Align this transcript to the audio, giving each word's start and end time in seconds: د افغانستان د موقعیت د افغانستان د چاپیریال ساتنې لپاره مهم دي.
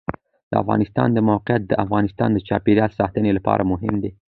د 0.51 0.53
افغانستان 0.63 1.07
د 1.13 1.19
موقعیت 1.29 1.61
د 1.67 1.73
افغانستان 1.85 2.29
د 2.33 2.37
چاپیریال 2.47 2.91
ساتنې 2.99 3.31
لپاره 3.37 3.63
مهم 3.71 3.95
دي. 4.03 4.11